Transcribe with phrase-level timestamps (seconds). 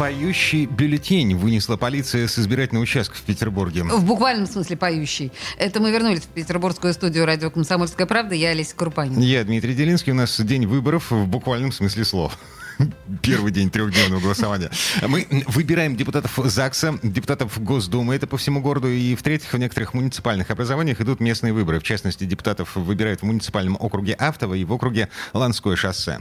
[0.00, 3.82] Поющий бюллетень вынесла полиция с избирательного участка в Петербурге.
[3.82, 5.30] В буквальном смысле поющий.
[5.58, 8.34] Это мы вернулись в петербургскую студию радио «Комсомольская правда».
[8.34, 9.20] Я Олеся Крупанин.
[9.20, 10.12] Я Дмитрий Делинский.
[10.12, 12.38] У нас день выборов в буквальном смысле слов.
[13.22, 14.70] Первый день трехдневного голосования.
[15.06, 18.88] Мы выбираем депутатов ЗАГСа, депутатов Госдумы, это по всему городу.
[18.88, 21.80] И, в-третьих, в некоторых муниципальных образованиях идут местные выборы.
[21.80, 26.20] В частности, депутатов выбирают в муниципальном округе Автово и в округе Ланское шоссе.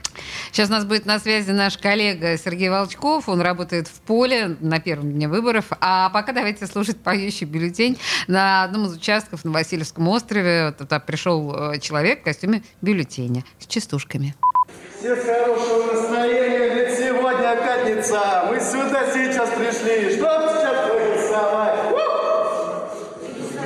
[0.51, 3.29] Сейчас у нас будет на связи наш коллега Сергей Волчков.
[3.29, 5.65] Он работает в поле на первом дне выборов.
[5.79, 7.97] А пока давайте слушать поющий бюллетень.
[8.27, 13.67] На одном из участков на Васильевском острове туда пришел э, человек в костюме бюллетеня с
[13.67, 14.35] частушками.
[14.99, 15.98] Всех хорошего
[17.89, 18.45] пятница.
[18.49, 21.79] Мы сюда сейчас пришли, чтоб сейчас проголосовать.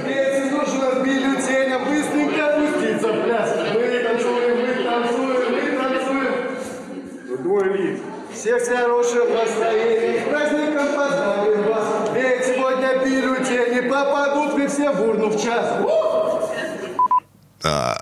[0.07, 3.49] Если нужно бюллетенем быстренько опуститься в пляс.
[3.73, 7.44] Мы танцуем, мы танцуем, мы танцуем.
[7.44, 7.99] Двое лиц.
[8.33, 12.09] Всех с хорошим настроением, с праздником поздравим вас.
[12.13, 15.66] Ведь сегодня бюллетени попадут вы все в урну в час.
[17.63, 17.95] А,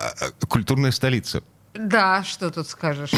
[0.48, 1.42] культурная столица.
[1.92, 3.10] Да, что тут скажешь?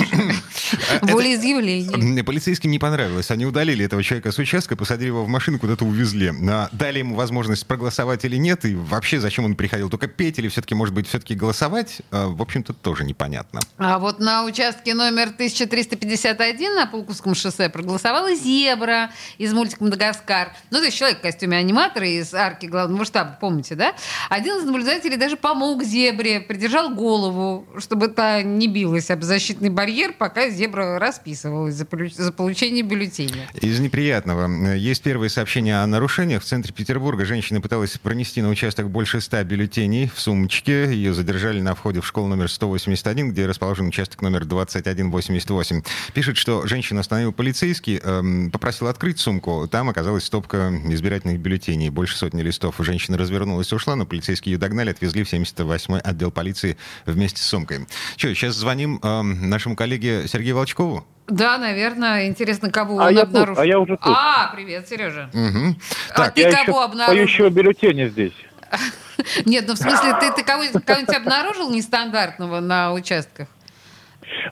[1.03, 2.25] Волеизъявление.
[2.25, 3.31] Полицейским не понравилось.
[3.31, 6.33] Они удалили этого человека с участка, посадили его в машину, куда-то увезли.
[6.73, 9.91] Дали ему возможность проголосовать или нет, и вообще зачем он приходил?
[9.91, 12.03] Только петь или все-таки, может быть, все-таки голосовать?
[12.11, 13.61] А, в общем-то, тоже непонятно.
[13.79, 20.53] А вот на участке номер 1351 на Пулковском шоссе проголосовала зебра из мультика «Мадагаскар».
[20.71, 23.95] Ну, то есть человек в костюме аниматора из арки главного штаба, помните, да?
[24.31, 30.13] Один из наблюдателей даже помог зебре, придержал голову, чтобы та не билась об защитный барьер,
[30.13, 33.49] пока зебра расписывалась за, за получение бюллетеня.
[33.61, 34.75] Из неприятного.
[34.75, 36.43] Есть первые сообщения о нарушениях.
[36.43, 40.85] В центре Петербурга женщина пыталась пронести на участок больше ста бюллетеней в сумочке.
[40.93, 45.83] Ее задержали на входе в школу номер 181, где расположен участок номер 2188.
[46.13, 49.69] Пишет, что женщина остановил полицейский, эм, попросил открыть сумку.
[49.71, 51.91] Там оказалась стопка избирательных бюллетеней.
[51.91, 52.77] Больше сотни листов.
[52.79, 57.47] Женщина развернулась и ушла, но полицейские ее догнали, отвезли в 78-й отдел полиции вместе с
[57.47, 57.87] сумкой.
[58.17, 61.07] Че, сейчас звоним э, нашему коллеге Сергею Волчкову.
[61.27, 62.27] Да, наверное.
[62.27, 63.55] Интересно, кого а он я обнаружил.
[63.55, 64.15] Тут, а я уже тут.
[64.15, 65.31] А, привет, Сережа.
[65.33, 65.77] Угу.
[66.11, 67.25] А так, ты я кого еще обнаружил?
[67.25, 68.35] поющего бюллетеня здесь.
[69.45, 73.49] Нет, ну в смысле, ты, кого-нибудь обнаружил нестандартного на участках?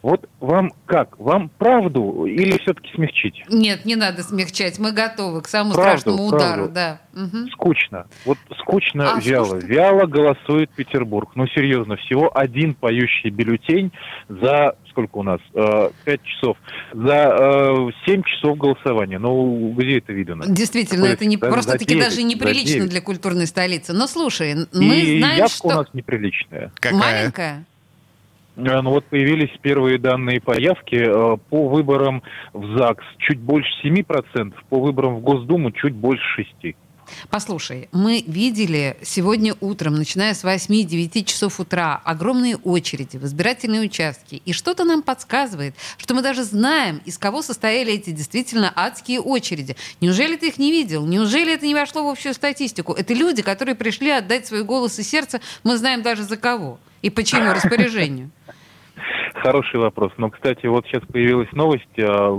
[0.02, 1.18] Вот вам как?
[1.18, 3.42] Вам правду или все-таки смягчить?
[3.48, 4.78] Нет, не надо смягчать.
[4.78, 6.40] Мы готовы к самому Правду, страшному удару.
[6.68, 6.72] правду.
[6.74, 7.00] Да.
[7.14, 7.48] Угу.
[7.52, 8.06] Скучно.
[8.24, 9.44] Вот скучно, А, вяло.
[9.46, 9.66] скучно?
[9.66, 11.30] Вяло голосует Петербург.
[11.34, 13.92] Ну, серьезно, всего один поющий бюллетень
[14.28, 15.40] за сколько у нас?
[15.54, 16.56] Э, Пять часов.
[16.92, 19.18] За э, семь часов голосования.
[19.18, 20.44] Ну, где это видно?
[20.46, 23.92] Действительно, Такое это не просто-таки даже неприлично для культурной столицы.
[23.94, 26.72] Но слушай, мы И знаем, явка у что нас неприличная.
[26.74, 26.98] Какая?
[27.00, 27.64] маленькая.
[28.56, 33.70] Э, Ну вот появились первые данные по явке э, по выборам в ЗАГС чуть больше
[33.84, 36.74] 7%, по выборам в Госдуму чуть больше 6%.
[37.30, 44.40] Послушай, мы видели сегодня утром, начиная с 8-9 часов утра, огромные очереди в избирательные участки.
[44.44, 49.76] И что-то нам подсказывает, что мы даже знаем, из кого состояли эти действительно адские очереди.
[50.00, 51.04] Неужели ты их не видел?
[51.04, 52.92] Неужели это не вошло в общую статистику?
[52.92, 57.10] Это люди, которые пришли отдать свой голос и сердце, мы знаем даже за кого и
[57.10, 58.30] по чьему распоряжению.
[59.42, 60.12] Хороший вопрос.
[60.18, 61.82] Но, кстати, вот сейчас появилась новость.
[61.98, 62.30] а,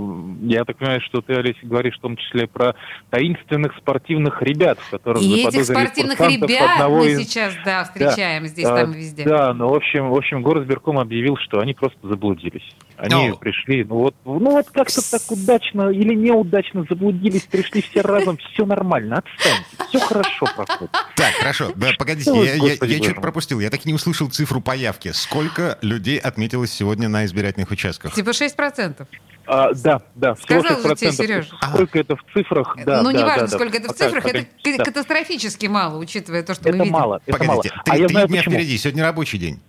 [0.42, 2.74] Я так понимаю, что ты, Олеся, говоришь в том числе про
[3.10, 8.64] таинственных спортивных ребят, которых И этих спортивных ребят одного мы из- сейчас, да, встречаем здесь,
[8.66, 9.24] А, там и везде.
[9.24, 12.64] Да, ну, в общем, в общем, горосберком объявил, что они просто заблудились.
[12.96, 13.36] Они Ну.
[13.36, 18.64] пришли, ну вот, ну вот как-то так удачно или неудачно заблудились, пришли все разом, все
[18.64, 20.90] нормально, отстаньте, все хорошо проходит.
[21.16, 21.72] Так, хорошо.
[21.74, 23.60] Да, погодите, я, я- я что-то пропустил.
[23.60, 25.12] Я так и не услышал цифру по явке.
[25.12, 28.14] Сколько людей отметилось сегодня на избирательных участках?
[28.14, 29.06] Типа 6%.
[29.46, 31.12] А, да, да, всего Сказал же тебе, 6%.
[31.12, 31.46] Серёж.
[31.62, 32.76] Сколько это в цифрах?
[32.86, 33.58] Да, ну, да, неважно, да, да.
[33.58, 34.84] сколько это в цифрах, пока- это да.
[34.84, 36.92] катастрофически мало, учитывая то, что мы Это видим.
[36.92, 37.62] мало, это Погодите, мало.
[37.62, 38.54] три, А я три знаю дня почему.
[38.54, 38.78] впереди.
[38.78, 39.60] Сегодня рабочий день.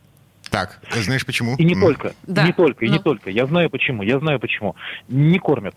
[0.49, 1.55] Так, знаешь почему?
[1.57, 3.03] И не только, Да, и не только, и не ну.
[3.03, 3.29] только.
[3.29, 4.75] Я знаю почему, я знаю почему.
[5.09, 5.75] Не кормят.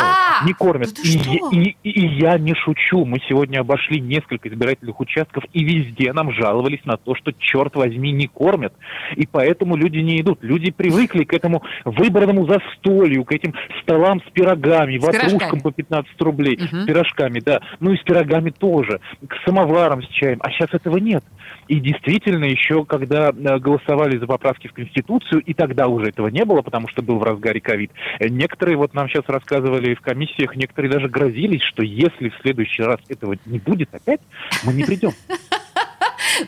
[0.00, 0.90] А, не кормят.
[0.94, 3.04] да и, и- и- и я не шучу.
[3.04, 8.12] Мы сегодня обошли несколько избирательных участков, и везде нам жаловались на то, что, черт возьми,
[8.12, 8.72] не кормят.
[9.16, 10.38] И поэтому люди не идут.
[10.42, 15.60] Люди привыкли к этому выбранному застолью, к этим столам с пирогами, С ватрушкам пирожками.
[15.60, 16.82] по 15 рублей, Мгм.
[16.82, 17.60] с пирожками, да.
[17.80, 20.38] Ну и с пирогами тоже, к самоварам с чаем.
[20.42, 21.24] А сейчас этого нет.
[21.68, 26.44] И действительно, еще когда э, голосовали за поправки в Конституцию, и тогда уже этого не
[26.44, 30.56] было, потому что был в разгаре ковид, э, некоторые, вот нам сейчас рассказывали в комиссиях,
[30.56, 34.20] некоторые даже грозились, что если в следующий раз этого не будет опять,
[34.64, 35.12] мы не придем.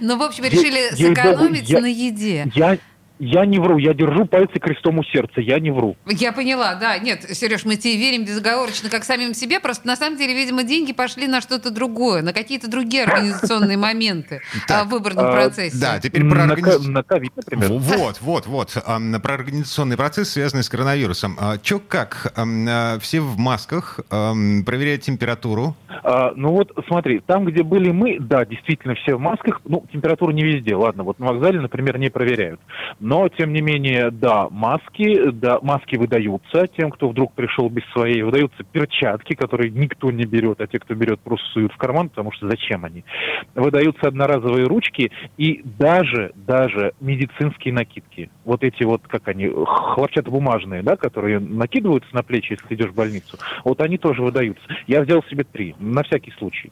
[0.01, 2.51] Ну, в общем, решили сэкономить на еде.
[2.57, 2.77] Я,
[3.19, 5.97] я не вру, я держу пальцы крестом у сердца, я не вру.
[6.07, 6.99] Я поняла, да.
[6.99, 9.61] Нет, Сереж, мы тебе верим безоговорочно, как самим себе.
[9.61, 14.41] Просто на самом деле, видимо, деньги пошли на что-то другое, на какие-то другие организационные моменты
[14.69, 15.79] а, в выборном а, процессе.
[15.81, 17.69] Да, теперь про На, организ- ко- на ковид, например.
[17.73, 18.73] В- Вот, вот, вот.
[19.23, 21.37] Про организационный процесс, связанный с коронавирусом.
[21.41, 22.33] А, Чё как?
[23.01, 25.77] Все в масках, проверяют температуру.
[26.37, 29.61] Ну вот, смотри, там, где были мы, да, действительно все в масках.
[29.65, 31.03] Ну, температура не везде, ладно.
[31.03, 32.61] Вот на вокзале, например, не проверяют.
[33.07, 38.23] Но, тем не менее, да, маски, да, маски выдаются тем, кто вдруг пришел без своей.
[38.23, 42.33] Выдаются перчатки, которые никто не берет, а те, кто берет, просто суют в карман, потому
[42.33, 43.05] что зачем они?
[43.55, 48.29] Выдаются одноразовые ручки и даже, даже медицинские накидки.
[48.45, 53.39] Вот эти вот, как они, хлопчатобумажные, да, которые накидываются на плечи, если идешь в больницу.
[53.63, 54.65] Вот они тоже выдаются.
[54.89, 56.71] Я взял себе три, на всякий случай.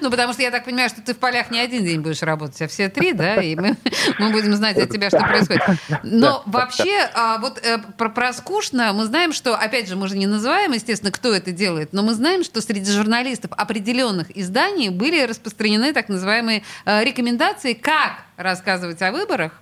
[0.00, 2.60] Ну, потому что я так понимаю, что ты в полях не один день будешь работать,
[2.62, 3.76] а все три, да, и мы,
[4.18, 5.62] мы будем знать от тебя, что происходит.
[6.02, 10.16] Но вообще, а, вот э, про, про скучно мы знаем, что, опять же, мы же
[10.16, 15.22] не называем, естественно, кто это делает, но мы знаем, что среди журналистов определенных изданий были
[15.22, 19.52] распространены так называемые э, рекомендации, как рассказывать о выборах.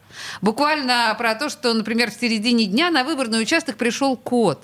[0.40, 4.62] Буквально про то, что, например, в середине дня на выборный участок пришел кот.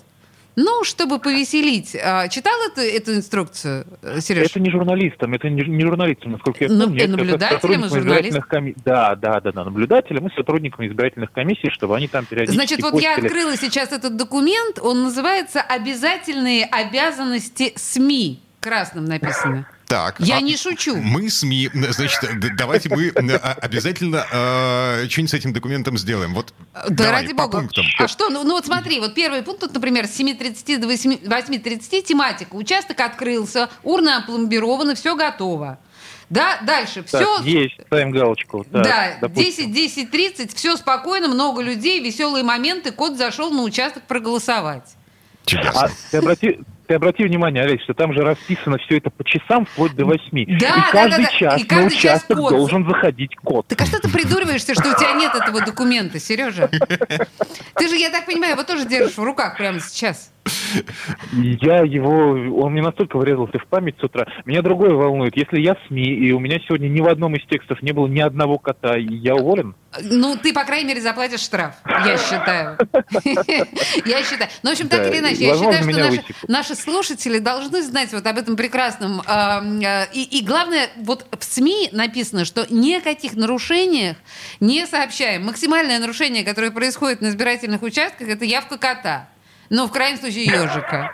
[0.57, 1.97] Ну, чтобы повеселить.
[2.01, 4.51] А, Читал эту, эту инструкцию, э, Сереж?
[4.51, 7.01] Это не журналистам, это не, не журналистам, насколько я Ну, помню.
[7.01, 8.45] э, это наблюдателям и журналистам.
[8.49, 12.83] коми- Да, да, да, да, наблюдателям и сотрудникам избирательных комиссий, чтобы они там периодически Значит,
[12.83, 13.27] вот я постили.
[13.27, 18.41] открыла сейчас этот документ, он называется «Обязательные обязанности СМИ».
[18.61, 19.67] Красным написано.
[19.87, 20.17] Так.
[20.19, 20.97] Я а не шучу.
[20.97, 22.21] Мы СМИ, значит,
[22.57, 26.35] давайте мы э, обязательно э, что-нибудь с этим документом сделаем.
[26.35, 27.59] Вот Да давай, ради по бога.
[27.59, 27.85] пунктам.
[27.99, 28.31] А что?
[28.31, 32.55] Ну, ну вот смотри, вот первый пункт, тут, например, с 7.30 до 8 8.30 тематика.
[32.55, 35.79] Участок открылся, урна опломбирована, все готово.
[36.31, 37.03] Да, дальше.
[37.03, 38.65] Так, Все есть, ставим галочку.
[38.65, 39.73] Так, Да, допустим.
[39.73, 44.97] 10, 10, 30, все спокойно, много людей, веселые моменты, кот зашел на участок проголосовать.
[45.45, 45.83] Чудесно.
[45.83, 49.67] А ты обрати, ты обрати внимание, Олег, что там же расписано все это по часам,
[49.67, 50.47] вплоть до восьми.
[50.47, 51.39] Да, и да, каждый да, да.
[51.39, 52.51] час И каждый на час участок кот.
[52.51, 53.67] должен заходить кот.
[53.69, 56.69] Так а что ты придуриваешься, что у тебя нет этого документа, Сережа?
[57.77, 60.34] Ты же, я так понимаю, его тоже держишь в руках прямо сейчас.
[61.33, 62.31] Я его,
[62.63, 64.27] он мне настолько врезался в память с утра.
[64.45, 65.37] Меня другое волнует.
[65.37, 68.21] Если я СМИ, и у меня сегодня ни в одном из текстов не было ни
[68.21, 69.75] одного кота, я уволен?
[70.03, 72.79] Ну, ты, по крайней мере, заплатишь штраф, я считаю.
[74.05, 74.51] Я считаю.
[74.63, 75.83] Ну, в общем, так или иначе, я считаю,
[76.13, 79.23] что наши, слушатели должны знать вот об этом прекрасном.
[79.27, 79.63] а,
[80.13, 84.17] И, и главное, вот в СМИ написано, что ни о каких нарушениях
[84.61, 85.47] не сообщаем.
[85.47, 89.29] Максимальное нарушение, которое происходит на избирательных участках, это явка кота.
[89.71, 91.13] Ну, в крайнем случае, ежика.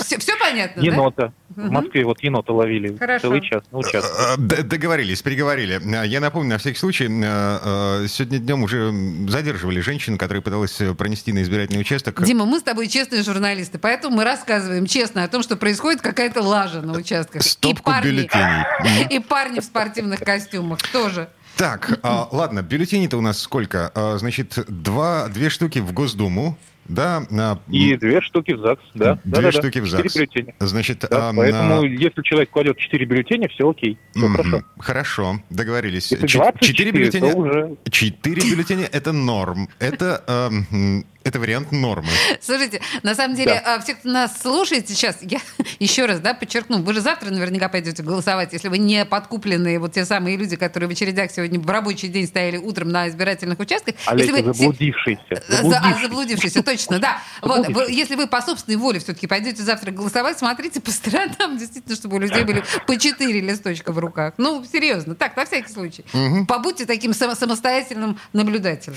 [0.00, 0.86] Все, понятно, да?
[0.88, 1.32] Енота.
[1.50, 3.22] В Москве вот енота ловили Хорошо.
[3.28, 4.10] целый час на участке.
[4.18, 5.80] Э, д- Договорились, переговорили.
[6.02, 8.92] Э, Я напомню, на всякий случай, э, э, сегодня днем уже
[9.28, 12.20] задерживали женщину, которая пыталась э, пронести на избирательный участок.
[12.24, 16.42] Дима, мы с тобой честные журналисты, поэтому мы рассказываем честно о том, что происходит какая-то
[16.42, 17.42] лажа на участках.
[17.42, 19.06] Стопку и парни, бюллетеней.
[19.10, 21.28] и парни в спортивных костюмах тоже.
[21.56, 23.92] Так, а, ладно, бюллетеней-то у нас сколько?
[23.94, 26.56] А, Значит, два, две штуки в Госдуму,
[26.94, 27.22] да?
[27.30, 29.14] а, И две штуки в ЗАГС, да.
[29.16, 30.14] Две Да-да-да, штуки в четыре ЗАГС.
[30.16, 30.54] бюллетеня.
[30.60, 33.98] Значит, Да, а, поэтому, на- если человек кладет четыре бюллетеня, все окей.
[34.14, 34.36] Все Мгм.
[34.36, 34.62] хорошо.
[34.78, 36.10] Хорошо, договорились.
[36.12, 37.32] Если 24, Четыре бюллетеня.
[37.32, 37.76] то уже...
[37.90, 39.68] Четыре бюллетеня это норм.
[39.78, 42.08] Это, эм, это вариант нормы.
[42.40, 45.38] Слушайте, на самом деле, а, все, кто нас слушает сейчас, я
[45.78, 49.92] еще раз да, подчеркну, вы же завтра наверняка пойдете голосовать, если вы не подкупленные вот
[49.92, 53.94] те самые люди, которые в очередях сегодня в рабочий день стояли утром на избирательных участках.
[54.06, 55.22] Олег, если вы се- заблудившийся.
[55.48, 56.00] За- а, заблудившийся.
[56.02, 57.22] заблудившийся, точно, да.
[57.42, 61.96] Вот, вы- если вы по собственной воле все-таки пойдете завтра голосовать, смотрите по сторонам, действительно,
[61.96, 64.34] чтобы у людей были по четыре листочка в руках.
[64.38, 66.04] Ну, серьезно, так, на всякий случай.
[66.48, 68.96] Побудьте таким само- самостоятельным наблюдателем.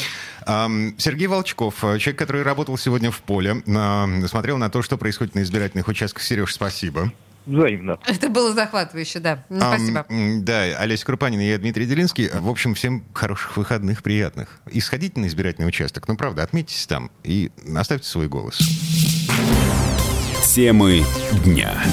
[0.97, 5.35] Сергей Волчков, э, человек, который работал сегодня в поле, а, смотрел на то, что происходит
[5.35, 6.23] на избирательных участках.
[6.23, 7.11] Сереж, спасибо.
[7.45, 7.99] Взаимно.
[8.05, 9.43] Это было захватывающе, да.
[9.49, 10.05] Ну, Ам, спасибо.
[10.43, 12.29] да, Олеся Крупанин и я, Дмитрий Делинский.
[12.29, 14.61] В общем, всем хороших выходных, приятных.
[14.71, 16.07] И сходите на избирательный участок.
[16.07, 18.59] Ну, правда, отметьтесь там и оставьте свой голос.
[20.53, 21.03] Темы
[21.43, 21.83] дня.